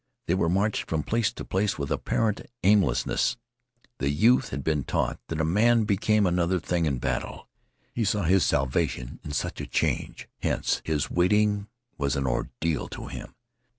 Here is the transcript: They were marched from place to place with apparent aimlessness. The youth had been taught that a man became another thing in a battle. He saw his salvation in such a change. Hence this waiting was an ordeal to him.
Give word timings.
They 0.25 0.33
were 0.33 0.49
marched 0.49 0.89
from 0.89 1.03
place 1.03 1.31
to 1.33 1.45
place 1.45 1.77
with 1.77 1.91
apparent 1.91 2.41
aimlessness. 2.63 3.37
The 3.99 4.09
youth 4.09 4.49
had 4.49 4.63
been 4.63 4.83
taught 4.83 5.19
that 5.27 5.39
a 5.39 5.45
man 5.45 5.83
became 5.83 6.25
another 6.25 6.59
thing 6.59 6.87
in 6.87 6.95
a 6.95 6.99
battle. 6.99 7.47
He 7.93 8.03
saw 8.03 8.23
his 8.23 8.43
salvation 8.43 9.19
in 9.23 9.31
such 9.31 9.61
a 9.61 9.67
change. 9.67 10.27
Hence 10.39 10.81
this 10.85 11.11
waiting 11.11 11.67
was 11.99 12.15
an 12.15 12.25
ordeal 12.25 12.87
to 12.87 13.09
him. 13.09 13.35